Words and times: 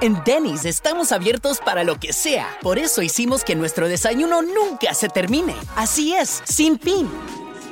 En 0.00 0.22
Denny's 0.24 0.64
estamos 0.64 1.12
abiertos 1.12 1.60
para 1.60 1.84
lo 1.84 1.98
que 2.00 2.12
sea. 2.12 2.58
Por 2.62 2.78
eso 2.78 3.00
hicimos 3.02 3.44
que 3.44 3.54
nuestro 3.54 3.88
desayuno 3.88 4.42
nunca 4.42 4.92
se 4.92 5.08
termine. 5.08 5.54
Así 5.76 6.14
es, 6.14 6.42
sin 6.46 6.78
fin. 6.80 7.08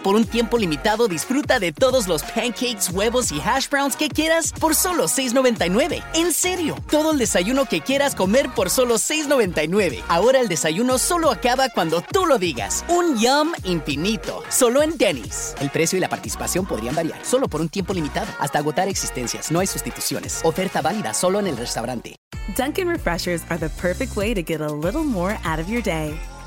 Por 0.03 0.17
un 0.17 0.25
tiempo 0.25 0.59
limitado 0.59 1.07
disfruta 1.07 1.61
de 1.61 1.71
todos 1.71 2.09
los 2.09 2.25
pancakes, 2.25 2.91
huevos 2.93 3.31
y 3.31 3.41
hash 3.41 3.69
browns 3.69 3.95
que 3.95 4.09
quieras 4.09 4.53
por 4.53 4.75
solo 4.75 5.05
$6.99. 5.05 6.03
En 6.15 6.33
serio, 6.33 6.75
todo 6.91 7.13
el 7.13 7.19
desayuno 7.19 7.67
que 7.67 7.83
quieras 7.83 8.17
comer 8.17 8.51
por 8.53 8.69
solo 8.69 8.97
$6.99. 8.97 10.03
Ahora 10.09 10.41
el 10.41 10.49
desayuno 10.49 10.99
solo 10.99 11.31
acaba 11.31 11.69
cuando 11.69 12.01
tú 12.01 12.27
lo 12.27 12.39
digas. 12.39 12.85
Un 12.89 13.17
yum 13.17 13.53
infinito. 13.63 14.43
Solo 14.49 14.83
en 14.83 14.99
Denny's. 14.99 15.55
El 15.61 15.71
precio 15.71 15.97
y 15.99 16.01
la 16.01 16.09
participación 16.09 16.67
podrían 16.67 16.97
variar. 16.97 17.25
Solo 17.25 17.47
por 17.47 17.61
un 17.61 17.69
tiempo 17.69 17.95
limitado. 17.95 18.27
Hasta 18.41 18.59
agotar 18.59 18.89
existencias. 18.89 19.53
No 19.53 19.61
hay 19.61 19.69
sustituciones. 19.69 20.41
Oferta 20.43 20.83
válida 20.83 21.15
solo 21.15 21.39
en 21.39 21.47
el 21.47 21.57
restaurante. 21.57 22.17
Dunkin' 22.57 22.89
Refreshers 22.89 23.43
are 23.51 23.59
the 23.59 23.69
perfect 23.81 24.17
way 24.17 24.35
to 24.35 24.43
get 24.43 24.61
a 24.61 24.67
little 24.67 25.05
more 25.05 25.39
out 25.45 25.61
of 25.61 25.69
your 25.69 25.81
day. 25.81 26.19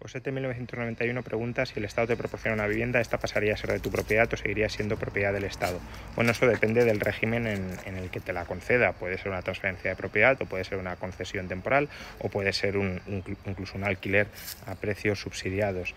José 0.00 0.20
T. 0.20 0.30
1991 0.30 1.22
pregunta 1.24 1.66
si 1.66 1.80
el 1.80 1.84
Estado 1.84 2.06
te 2.06 2.16
proporciona 2.16 2.54
una 2.54 2.68
vivienda, 2.68 3.00
¿esta 3.00 3.18
pasaría 3.18 3.54
a 3.54 3.56
ser 3.56 3.72
de 3.72 3.80
tu 3.80 3.90
propiedad 3.90 4.32
o 4.32 4.36
seguiría 4.36 4.68
siendo 4.68 4.96
propiedad 4.96 5.32
del 5.32 5.42
Estado? 5.42 5.80
Bueno, 6.14 6.30
eso 6.30 6.46
depende 6.46 6.84
del 6.84 7.00
régimen 7.00 7.48
en, 7.48 7.96
el 7.96 8.08
que 8.08 8.20
te 8.20 8.32
la 8.32 8.44
conceda. 8.44 8.92
Puede 8.92 9.18
ser 9.18 9.28
una 9.28 9.42
transferencia 9.42 9.90
de 9.90 9.96
propiedad 9.96 10.40
o 10.40 10.46
puede 10.46 10.62
ser 10.62 10.78
una 10.78 10.94
concesión 10.94 11.48
temporal 11.48 11.88
o 12.20 12.28
puede 12.28 12.52
ser 12.52 12.76
incluso 12.76 13.76
un 13.76 13.82
alquiler 13.82 14.28
a 14.66 14.76
precios 14.76 15.20
subsidiados. 15.20 15.94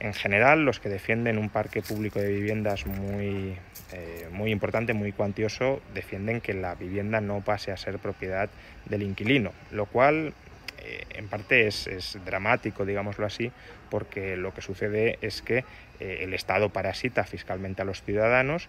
En 0.00 0.12
general, 0.12 0.64
los 0.64 0.80
que 0.80 0.88
defienden 0.88 1.38
un 1.38 1.48
parque 1.48 1.82
público 1.82 2.18
de 2.18 2.28
viviendas 2.28 2.84
muy, 2.84 3.56
eh, 3.92 4.28
muy 4.32 4.50
importante, 4.50 4.92
muy 4.92 5.12
cuantioso, 5.12 5.80
defienden 5.94 6.40
que 6.40 6.52
la 6.52 6.74
vivienda 6.74 7.20
no 7.20 7.42
pase 7.42 7.70
a 7.70 7.76
ser 7.76 7.98
propiedad 8.00 8.50
del 8.86 9.02
inquilino, 9.02 9.52
lo 9.70 9.86
cual 9.86 10.34
eh, 10.86 11.04
en 11.10 11.28
parte 11.28 11.66
es, 11.66 12.18
dramático, 12.24 12.86
digámoslo 12.86 13.26
así, 13.26 13.50
porque 13.90 14.36
lo 14.36 14.54
que 14.54 14.62
sucede 14.62 15.18
es 15.20 15.42
que 15.42 15.64
eh, 15.98 16.20
el 16.22 16.32
Estado 16.32 16.70
parasita 16.70 17.24
fiscalmente 17.24 17.82
a 17.82 17.84
los 17.84 18.02
ciudadanos 18.02 18.68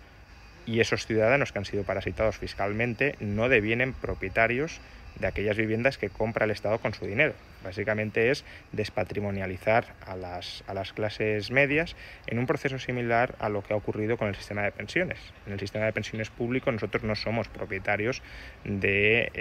y 0.65 0.79
esos 0.79 1.05
ciudadanos 1.05 1.51
que 1.51 1.59
han 1.59 1.65
sido 1.65 1.83
parasitados 1.83 2.37
fiscalmente 2.37 3.15
no 3.19 3.49
devienen 3.49 3.93
propietarios 3.93 4.81
de 5.19 5.27
aquellas 5.27 5.57
viviendas 5.57 5.97
que 5.97 6.09
compra 6.09 6.45
el 6.45 6.51
Estado 6.51 6.79
con 6.79 6.93
su 6.93 7.05
dinero. 7.05 7.33
Básicamente 7.63 8.31
es 8.31 8.43
despatrimonializar 8.71 9.85
a 10.05 10.15
las, 10.15 10.63
a 10.67 10.73
las 10.73 10.93
clases 10.93 11.51
medias 11.51 11.95
en 12.27 12.39
un 12.39 12.47
proceso 12.47 12.79
similar 12.79 13.35
a 13.39 13.49
lo 13.49 13.63
que 13.63 13.73
ha 13.73 13.77
ocurrido 13.77 14.17
con 14.17 14.27
el 14.27 14.35
sistema 14.35 14.63
de 14.63 14.71
pensiones. 14.71 15.19
En 15.45 15.53
el 15.53 15.59
sistema 15.59 15.85
de 15.85 15.93
pensiones 15.93 16.29
público 16.29 16.71
nosotros 16.71 17.03
no 17.03 17.15
somos 17.15 17.47
propietarios 17.47 18.21
de 18.63 19.31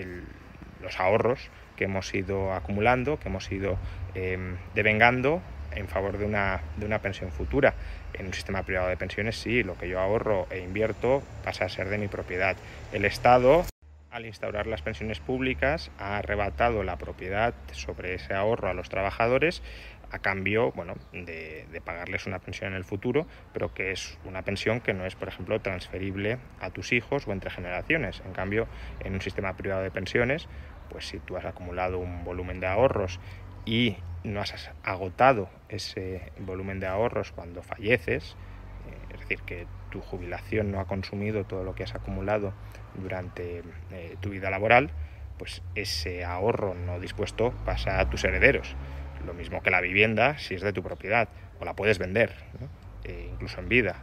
los 0.83 0.99
ahorros 1.01 1.51
que 1.77 1.85
hemos 1.85 2.13
ido 2.15 2.53
acumulando, 2.53 3.19
que 3.19 3.29
hemos 3.29 3.51
ido 3.53 3.79
em, 4.15 4.57
devengando 4.75 5.43
en 5.77 5.89
favor 5.89 6.19
de 6.19 6.25
una, 6.25 6.61
de 6.77 6.87
una 6.87 7.01
pensión 7.01 7.31
futura. 7.31 7.75
En 8.15 8.27
un 8.27 8.35
sistema 8.35 8.63
privado 8.63 8.89
de 8.89 8.97
pensiones 8.97 9.37
sí, 9.37 9.63
lo 9.63 9.77
que 9.77 9.89
yo 9.89 10.01
ahorro 10.01 10.47
e 10.51 10.61
invierto 10.61 11.23
pasa 11.45 11.67
a 11.67 11.69
ser 11.69 11.89
de 11.89 11.99
mi 11.99 12.09
propiedad. 12.09 12.57
El 12.93 13.05
Estado, 13.05 13.65
al 14.11 14.27
instaurar 14.27 14.67
las 14.67 14.83
pensiones 14.83 15.21
públicas, 15.21 15.91
ha 15.99 16.17
arrebatado 16.17 16.83
la 16.83 16.97
propiedad 16.97 17.55
sobre 17.73 18.15
ese 18.15 18.35
ahorro 18.35 18.71
a 18.71 18.75
los 18.75 18.89
trabajadores 18.89 19.63
a 20.13 20.21
cambio 20.21 20.71
bueno, 20.73 20.95
de, 21.13 21.67
de, 21.73 21.81
pagarles 21.81 22.27
una 22.27 22.39
pensión 22.39 22.71
en 22.71 22.77
el 22.77 22.85
futuro, 22.85 23.27
pero 23.53 23.75
que 23.75 23.91
es 23.91 24.19
una 24.25 24.43
pensión 24.43 24.81
que 24.81 24.95
no 24.95 25.05
es, 25.05 25.17
por 25.17 25.29
ejemplo, 25.29 25.61
transferible 25.61 26.39
a 26.61 26.71
tus 26.71 26.93
hijos 26.93 27.27
o 27.27 27.33
entre 27.33 27.51
generaciones. 27.51 28.23
En 28.25 28.33
cambio, 28.33 28.69
en 29.01 29.15
un 29.15 29.21
sistema 29.21 29.57
privado 29.57 29.83
de 29.83 29.91
pensiones, 29.91 30.49
pues 30.89 31.09
si 31.09 31.19
tú 31.19 31.37
has 31.37 31.45
acumulado 31.45 31.99
un 31.99 32.25
volumen 32.25 32.61
de 32.61 32.67
ahorros 32.67 33.21
y 33.65 33.97
no 34.25 34.41
has 34.41 34.71
agotado 34.83 35.49
ese 35.69 36.33
volumen 36.41 36.81
de 36.81 36.87
ahorros 36.87 37.33
cuando 37.33 37.63
falleces, 37.63 38.37
eh, 38.87 39.15
es 39.15 39.21
decir, 39.21 39.41
que 39.43 39.67
tu 39.91 40.01
jubilación 40.01 40.73
no 40.73 40.81
ha 40.81 40.87
consumido 40.87 41.45
todo 41.45 41.65
lo 41.65 41.75
que 41.75 41.85
has 41.85 41.95
acumulado 41.95 42.53
durante 42.95 43.63
eh, 43.93 44.17
tu 44.21 44.31
vida 44.31 44.51
laboral, 44.51 44.91
pues 45.39 45.63
ese 45.75 46.25
ahorro 46.25 46.75
no 46.75 46.99
dispuesto 46.99 47.53
pasa 47.65 48.01
a 48.01 48.09
tus 48.11 48.25
herederos. 48.25 48.75
Lo 49.25 49.35
mismo 49.35 49.63
que 49.63 49.71
la 49.71 49.81
vivienda 49.81 50.39
si 50.39 50.55
es 50.55 50.63
de 50.63 50.73
tu 50.73 50.83
propiedad, 50.83 51.29
o 51.61 51.65
la 51.65 51.75
puedes 51.75 51.99
vender, 51.99 52.35
eh, 53.05 53.29
incluso 53.33 53.61
en 53.61 53.69
vida. 53.69 53.97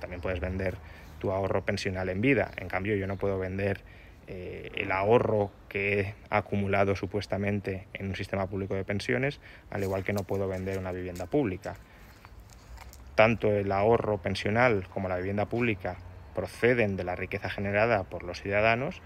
También 0.00 0.20
puedes 0.20 0.40
vender 0.40 0.76
tu 1.18 1.32
ahorro 1.32 1.64
pensional 1.64 2.08
en 2.08 2.20
vida. 2.20 2.50
En 2.56 2.68
cambio, 2.68 2.96
yo 2.96 3.06
no 3.06 3.16
puedo 3.16 3.38
vender 3.38 3.80
eh, 4.28 4.70
el 4.74 4.90
ahorro 4.90 5.50
que 5.68 6.00
he 6.00 6.14
acumulado 6.30 6.96
supuestamente 6.96 7.86
en 7.94 8.08
un 8.08 8.16
sistema 8.16 8.46
público 8.46 8.74
de 8.74 8.84
pensiones, 8.84 9.40
al 9.70 9.82
igual 9.82 10.04
que 10.04 10.12
no 10.12 10.24
puedo 10.24 10.48
vender 10.48 10.78
una 10.78 10.92
vivienda 10.92 11.26
pública. 11.26 11.74
Tanto 13.14 13.52
el 13.52 13.70
ahorro 13.70 14.18
pensional 14.18 14.88
como 14.88 15.08
la 15.08 15.16
vivienda 15.16 15.46
pública 15.46 15.96
proceden 16.34 16.96
de 16.96 17.04
la 17.04 17.14
riqueza 17.14 17.48
generada 17.48 18.04
por 18.04 18.24
los 18.24 18.42
ciudadanos, 18.42 19.00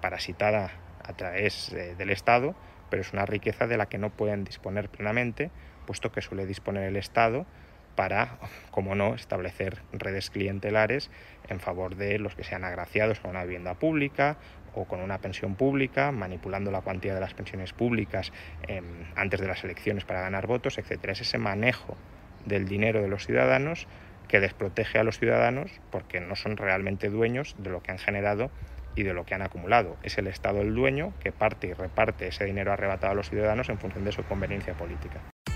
parasitada 0.00 0.70
a 1.04 1.12
través 1.14 1.72
eh, 1.72 1.94
del 1.96 2.10
Estado, 2.10 2.54
pero 2.90 3.02
es 3.02 3.12
una 3.12 3.26
riqueza 3.26 3.66
de 3.66 3.76
la 3.76 3.86
que 3.86 3.98
no 3.98 4.10
pueden 4.10 4.44
disponer 4.44 4.88
plenamente, 4.88 5.50
puesto 5.86 6.12
que 6.12 6.22
suele 6.22 6.46
disponer 6.46 6.84
el 6.84 6.96
Estado 6.96 7.46
para, 7.94 8.38
como 8.70 8.94
no, 8.94 9.14
establecer 9.14 9.82
redes 9.92 10.30
clientelares 10.30 11.10
en 11.48 11.60
favor 11.60 11.96
de 11.96 12.18
los 12.18 12.34
que 12.34 12.44
sean 12.44 12.64
agraciados 12.64 13.20
con 13.20 13.32
una 13.32 13.44
vivienda 13.44 13.74
pública 13.74 14.38
o 14.74 14.84
con 14.84 15.00
una 15.00 15.18
pensión 15.18 15.56
pública, 15.56 16.12
manipulando 16.12 16.70
la 16.70 16.80
cuantía 16.80 17.14
de 17.14 17.20
las 17.20 17.34
pensiones 17.34 17.72
públicas 17.72 18.32
em, 18.68 18.84
antes 19.16 19.40
de 19.40 19.48
las 19.48 19.64
elecciones 19.64 20.04
para 20.04 20.20
ganar 20.20 20.46
votos, 20.46 20.78
etc. 20.78 21.08
Es 21.08 21.22
ese 21.22 21.38
manejo 21.38 21.96
del 22.46 22.66
dinero 22.66 23.02
de 23.02 23.08
los 23.08 23.26
ciudadanos 23.26 23.86
que 24.28 24.40
desprotege 24.40 24.98
a 24.98 25.04
los 25.04 25.18
ciudadanos 25.18 25.72
porque 25.90 26.20
no 26.20 26.36
son 26.36 26.56
realmente 26.56 27.08
dueños 27.08 27.56
de 27.58 27.70
lo 27.70 27.82
que 27.82 27.90
han 27.90 27.98
generado 27.98 28.50
y 28.94 29.02
de 29.02 29.12
lo 29.12 29.24
que 29.24 29.34
han 29.34 29.42
acumulado. 29.42 29.96
Es 30.02 30.18
el 30.18 30.28
Estado 30.28 30.60
el 30.60 30.74
dueño 30.74 31.12
que 31.20 31.32
parte 31.32 31.66
y 31.66 31.72
reparte 31.72 32.28
ese 32.28 32.44
dinero 32.44 32.72
arrebatado 32.72 33.12
a 33.12 33.16
los 33.16 33.28
ciudadanos 33.28 33.68
en 33.68 33.78
función 33.78 34.04
de 34.04 34.12
su 34.12 34.22
conveniencia 34.24 34.74
política. 34.74 35.20